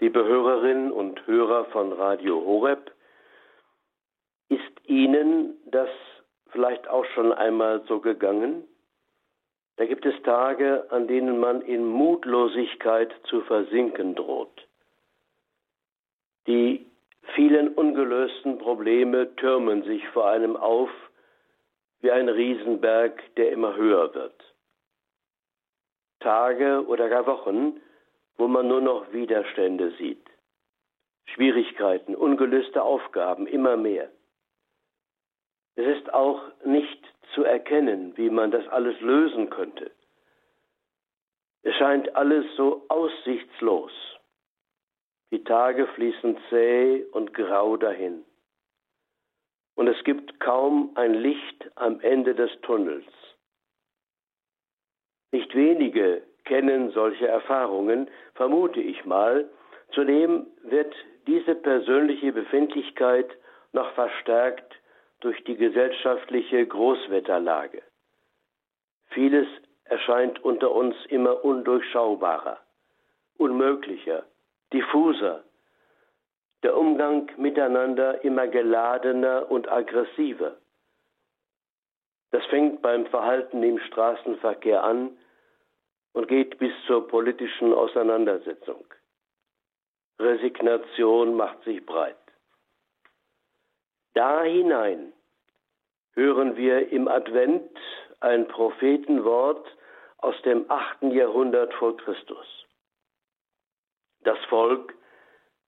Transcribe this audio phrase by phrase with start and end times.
[0.00, 2.92] liebe Hörerinnen und Hörer von Radio Horeb,
[4.48, 5.88] ist Ihnen das
[6.50, 8.64] vielleicht auch schon einmal so gegangen?
[9.76, 14.66] Da gibt es Tage, an denen man in Mutlosigkeit zu versinken droht.
[16.46, 16.86] Die
[17.34, 20.90] vielen ungelösten Probleme türmen sich vor einem auf
[22.00, 24.54] wie ein Riesenberg, der immer höher wird.
[26.20, 27.80] Tage oder gar Wochen,
[28.36, 30.24] wo man nur noch Widerstände sieht.
[31.26, 34.10] Schwierigkeiten, ungelöste Aufgaben, immer mehr.
[35.74, 37.04] Es ist auch nicht
[37.34, 39.90] zu erkennen, wie man das alles lösen könnte.
[41.62, 43.92] Es scheint alles so aussichtslos.
[45.32, 48.24] Die Tage fließen zäh und grau dahin.
[49.74, 53.04] Und es gibt kaum ein Licht am Ende des Tunnels.
[55.32, 59.48] Nicht wenige kennen solche Erfahrungen, vermute ich mal.
[59.92, 60.94] Zudem wird
[61.26, 63.28] diese persönliche Befindlichkeit
[63.72, 64.74] noch verstärkt
[65.20, 67.82] durch die gesellschaftliche Großwetterlage.
[69.08, 69.46] Vieles
[69.84, 72.58] erscheint unter uns immer undurchschaubarer,
[73.38, 74.24] unmöglicher,
[74.72, 75.42] diffuser,
[76.62, 80.56] der Umgang miteinander immer geladener und aggressiver.
[82.32, 85.16] Das fängt beim Verhalten im Straßenverkehr an
[86.16, 88.86] und geht bis zur politischen Auseinandersetzung.
[90.18, 92.16] Resignation macht sich breit.
[94.14, 95.12] Da hinein
[96.14, 97.70] hören wir im Advent
[98.20, 99.66] ein Prophetenwort
[100.16, 102.46] aus dem achten Jahrhundert vor Christus.
[104.20, 104.94] Das Volk,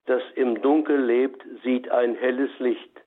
[0.06, 3.02] das im Dunkel lebt, sieht ein helles Licht.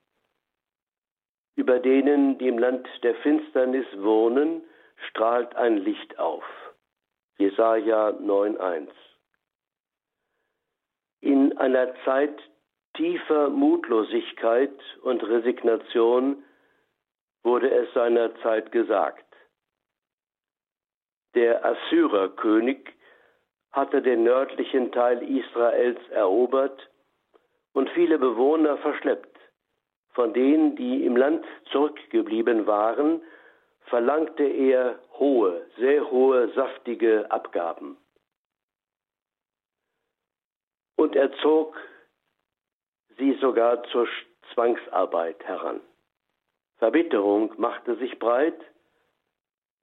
[1.56, 4.62] Über denen, die im Land der Finsternis wohnen,
[5.08, 6.44] strahlt ein Licht auf.
[7.42, 8.86] Jesaja 9,1.
[11.22, 12.38] In einer Zeit
[12.94, 16.44] tiefer Mutlosigkeit und Resignation
[17.42, 19.24] wurde es seinerzeit gesagt.
[21.34, 22.78] Der Assyrerkönig
[23.72, 26.90] hatte den nördlichen Teil Israels erobert
[27.72, 29.36] und viele Bewohner verschleppt.
[30.10, 33.20] Von denen, die im Land zurückgeblieben waren,
[33.84, 37.96] verlangte er hohe, sehr hohe, saftige Abgaben.
[40.96, 41.76] Und er zog
[43.18, 44.08] sie sogar zur
[44.54, 45.80] Zwangsarbeit heran.
[46.78, 48.60] Verbitterung machte sich breit,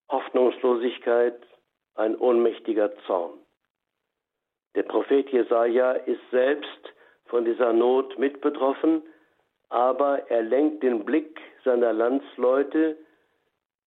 [0.10, 1.42] Hoffnungslosigkeit,
[1.96, 3.40] ein ohnmächtiger Zorn.
[4.76, 6.94] Der Prophet Jesaja ist selbst
[7.26, 9.04] von dieser Not mit betroffen,
[9.70, 12.98] aber er lenkt den Blick seiner Landsleute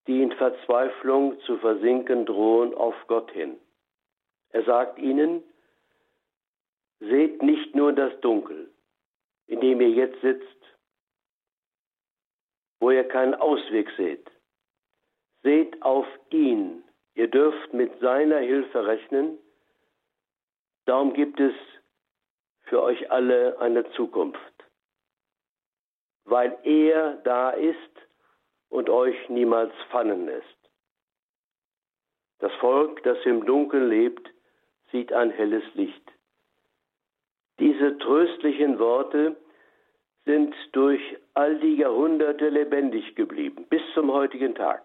[0.07, 3.59] die in Verzweiflung zu versinken drohen, auf Gott hin.
[4.51, 5.43] Er sagt ihnen,
[7.01, 8.71] seht nicht nur das Dunkel,
[9.47, 10.47] in dem ihr jetzt sitzt,
[12.81, 14.31] wo ihr keinen Ausweg seht.
[15.43, 16.85] Seht auf ihn,
[17.15, 19.39] ihr dürft mit seiner Hilfe rechnen,
[20.85, 21.55] darum gibt es
[22.65, 24.41] für euch alle eine Zukunft.
[26.25, 28.02] Weil er da ist,
[28.73, 30.47] und euch niemals fallen lässt.
[32.39, 34.29] Das Volk, das im Dunkeln lebt,
[34.91, 36.03] sieht ein helles Licht.
[37.61, 39.37] Diese tröstlichen Worte
[40.25, 41.03] sind durch
[41.35, 44.83] all die Jahrhunderte lebendig geblieben, bis zum heutigen Tag.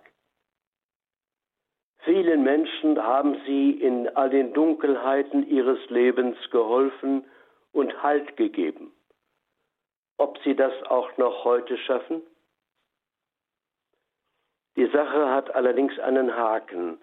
[1.99, 7.25] Vielen Menschen haben sie in all den Dunkelheiten ihres Lebens geholfen
[7.71, 8.91] und Halt gegeben.
[10.17, 12.21] Ob sie das auch noch heute schaffen?
[14.77, 16.99] Die Sache hat allerdings einen Haken.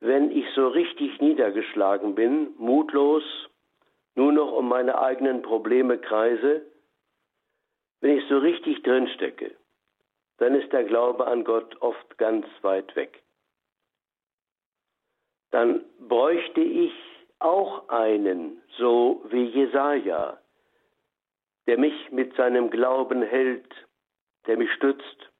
[0.00, 3.24] Wenn ich so richtig niedergeschlagen bin, mutlos,
[4.14, 6.62] nur noch um meine eigenen Probleme kreise,
[8.00, 9.56] wenn ich so richtig drinstecke,
[10.36, 13.22] dann ist der Glaube an Gott oft ganz weit weg.
[15.50, 16.92] Dann bräuchte ich
[17.38, 20.38] auch einen, so wie Jesaja,
[21.66, 23.74] der mich mit seinem Glauben hält,
[24.46, 25.30] der mich stützt,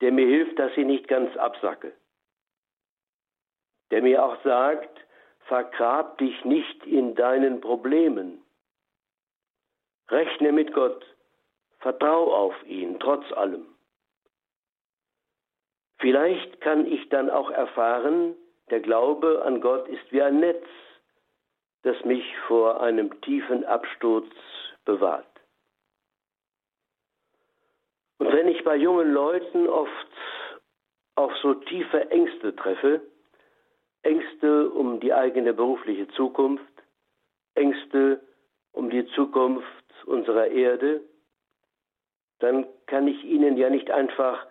[0.00, 1.92] der mir hilft, dass ich nicht ganz absacke.
[3.90, 4.98] Der mir auch sagt,
[5.46, 8.42] vergrab dich nicht in deinen Problemen.
[10.08, 11.04] Rechne mit Gott,
[11.78, 13.66] vertrau auf ihn, trotz allem.
[15.98, 18.34] Vielleicht kann ich dann auch erfahren,
[18.70, 20.64] der Glaube an Gott ist wie ein Netz,
[21.82, 24.30] das mich vor einem tiefen Absturz
[24.84, 25.39] bewahrt.
[28.20, 30.08] Und wenn ich bei jungen Leuten oft
[31.14, 33.00] auf so tiefe Ängste treffe,
[34.02, 36.62] Ängste um die eigene berufliche Zukunft,
[37.54, 38.20] Ängste
[38.72, 39.66] um die Zukunft
[40.04, 41.00] unserer Erde,
[42.40, 44.46] dann kann ich Ihnen ja nicht einfach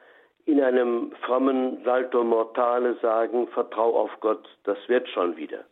[0.45, 5.63] in einem frommen Salto Mortale sagen, vertrau auf Gott, das wird schon wieder.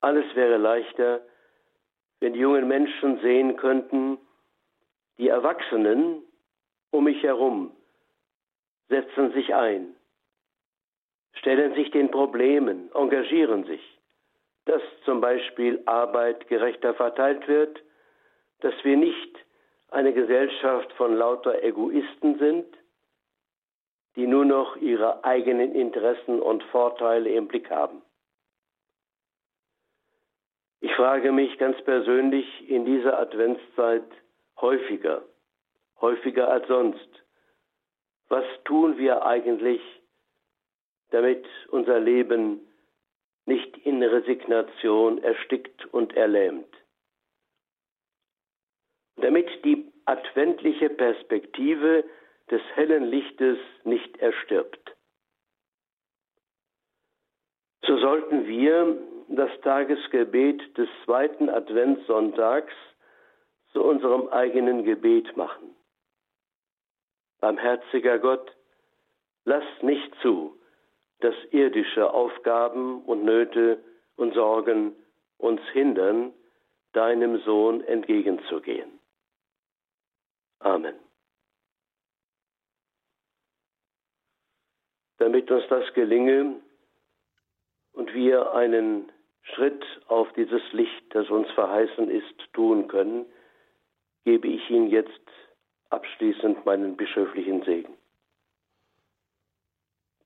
[0.00, 1.20] Alles wäre leichter,
[2.20, 4.18] wenn die jungen Menschen sehen könnten,
[5.18, 6.22] die Erwachsenen
[6.90, 7.72] um mich herum
[8.88, 9.94] setzen sich ein,
[11.34, 13.82] stellen sich den Problemen, engagieren sich,
[14.66, 17.82] dass zum Beispiel Arbeit gerechter verteilt wird,
[18.60, 19.38] dass wir nicht
[19.88, 22.66] eine Gesellschaft von lauter Egoisten sind,
[24.16, 28.02] die nur noch ihre eigenen Interessen und Vorteile im Blick haben.
[30.80, 34.04] Ich frage mich ganz persönlich in dieser Adventszeit
[34.60, 35.24] häufiger,
[36.00, 37.08] häufiger als sonst,
[38.28, 39.80] was tun wir eigentlich,
[41.10, 42.60] damit unser Leben
[43.46, 46.72] nicht in Resignation erstickt und erlähmt?
[49.16, 52.04] Damit die adventliche Perspektive
[52.50, 54.96] des hellen Lichtes nicht erstirbt.
[57.86, 58.98] So sollten wir
[59.28, 62.72] das Tagesgebet des zweiten Adventssonntags
[63.74, 65.74] zu unserem eigenen Gebet machen.
[67.40, 68.56] Barmherziger Gott,
[69.44, 70.58] lass nicht zu,
[71.18, 73.82] dass irdische Aufgaben und Nöte
[74.16, 74.94] und Sorgen
[75.38, 76.32] uns hindern,
[76.92, 79.00] deinem Sohn entgegenzugehen.
[80.60, 80.94] Amen.
[85.18, 86.60] Damit uns das gelinge
[87.92, 89.10] und wir einen
[89.42, 93.26] Schritt auf dieses Licht, das uns verheißen ist, tun können,
[94.24, 95.20] gebe ich Ihnen jetzt
[95.90, 97.94] abschließend meinen bischöflichen Segen.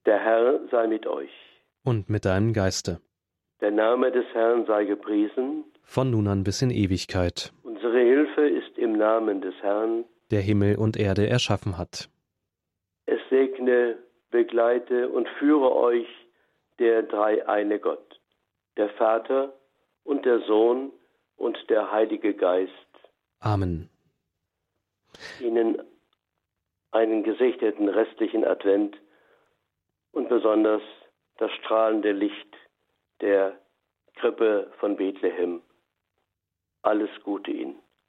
[0.06, 1.30] Der Herr sei mit euch.
[1.84, 3.00] Und mit deinem Geiste.
[3.60, 5.64] Der Name des Herrn sei gepriesen.
[5.82, 7.52] Von nun an bis in Ewigkeit.
[7.62, 12.08] Unsere Hilfe ist im Namen des Herrn, der Himmel und Erde erschaffen hat.
[13.06, 13.98] Es segne,
[14.30, 16.06] begleite und führe euch
[16.78, 18.20] der dreieine Gott,
[18.76, 19.52] der Vater
[20.04, 20.92] und der Sohn
[21.36, 22.87] und der Heilige Geist.
[23.40, 23.88] Amen.
[25.40, 25.80] Ihnen
[26.90, 28.96] einen gesegneten restlichen Advent
[30.12, 30.82] und besonders
[31.38, 32.56] das strahlende Licht
[33.20, 33.58] der
[34.14, 35.62] Krippe von Bethlehem.
[36.82, 37.80] Alles Gute Ihnen.